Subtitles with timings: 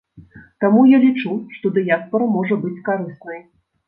[0.63, 3.39] Таму я лічу, што дыяспара можа быць карыснай.